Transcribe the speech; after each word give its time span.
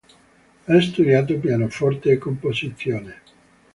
Ha 0.65 0.81
studiato 0.81 1.37
pianoforte 1.37 2.09
e 2.09 2.17
composizione. 2.17 3.21